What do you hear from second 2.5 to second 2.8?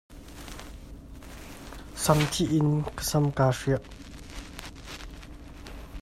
in